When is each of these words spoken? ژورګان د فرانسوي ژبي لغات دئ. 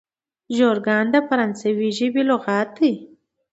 ژورګان 0.55 1.05
د 1.13 1.15
فرانسوي 1.27 1.89
ژبي 1.97 2.21
لغات 2.29 2.69
دئ. 2.77 2.93